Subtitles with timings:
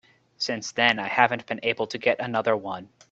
[0.39, 2.89] Since then I haven't been able to get another one.